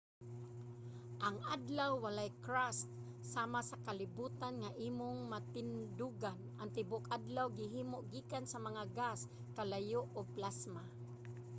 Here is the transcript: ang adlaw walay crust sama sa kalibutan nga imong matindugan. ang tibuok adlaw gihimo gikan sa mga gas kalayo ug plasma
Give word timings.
ang 1.27 1.37
adlaw 1.55 1.91
walay 2.05 2.31
crust 2.45 2.87
sama 3.33 3.59
sa 3.69 3.81
kalibutan 3.85 4.53
nga 4.61 4.71
imong 4.87 5.19
matindugan. 5.33 6.37
ang 6.59 6.69
tibuok 6.75 7.05
adlaw 7.17 7.47
gihimo 7.59 7.97
gikan 8.13 8.45
sa 8.47 8.59
mga 8.67 8.83
gas 8.97 9.19
kalayo 9.57 10.01
ug 10.17 10.27
plasma 10.37 10.83